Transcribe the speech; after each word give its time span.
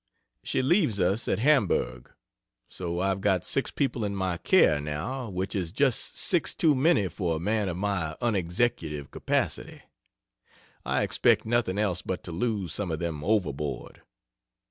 She 0.43 0.63
leaves 0.63 0.99
us 0.99 1.27
at 1.27 1.37
Hamburg. 1.37 2.11
So 2.67 3.01
I've 3.01 3.21
got 3.21 3.45
6 3.45 3.69
people 3.69 4.03
in 4.03 4.15
my 4.15 4.37
care, 4.37 4.81
now 4.81 5.29
which 5.29 5.53
is 5.55 5.71
just 5.71 6.17
6 6.17 6.55
too 6.55 6.73
many 6.73 7.07
for 7.07 7.35
a 7.35 7.39
man 7.39 7.69
of 7.69 7.77
my 7.77 8.15
unexecutive 8.19 9.11
capacity. 9.11 9.83
I 10.83 11.03
expect 11.03 11.45
nothing 11.45 11.77
else 11.77 12.01
but 12.01 12.23
to 12.23 12.31
lose 12.31 12.73
some 12.73 12.89
of 12.89 12.97
them 12.97 13.23
overboard. 13.23 14.01